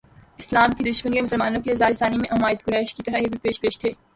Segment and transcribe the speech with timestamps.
[0.39, 3.79] اسلام کی دشمنی اورمسلمانوں کی ایذارسانی میں عمائد قریش کی طرح یہ بھی پیش پیش
[3.79, 3.91] تھے